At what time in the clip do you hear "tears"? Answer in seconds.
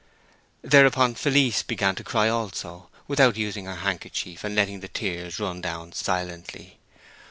4.87-5.39